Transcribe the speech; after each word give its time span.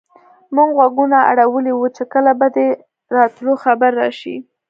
موږ 0.55 0.69
غوږونه 0.77 1.17
اړولي 1.31 1.73
وو 1.75 1.87
چې 1.95 2.03
کله 2.13 2.31
به 2.39 2.47
دې 2.55 2.67
د 2.77 2.79
راتلو 3.17 3.53
خبر 3.63 3.91
راشي. 4.01 4.35